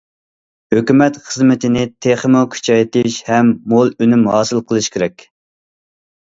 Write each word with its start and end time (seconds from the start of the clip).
ھۆكۈمەت 0.75 1.19
خىزمىتىنى 1.27 1.83
تېخىمۇ 2.07 2.41
كۈچەيتىش 2.57 3.21
ھەم 3.29 3.53
مول 3.77 3.95
ئۈنۈم 4.01 4.27
ھاسىل 4.35 4.67
قىلىش 4.73 4.93
كېرەك. 4.99 5.31